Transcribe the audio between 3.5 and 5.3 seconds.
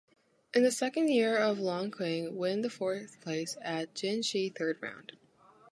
at Jinshi third round.